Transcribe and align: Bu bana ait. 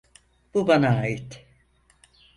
Bu 0.53 0.67
bana 0.67 0.89
ait. 1.03 1.45